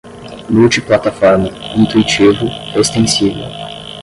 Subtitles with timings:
[0.49, 3.45] multiplataforma, intuitivo, extensível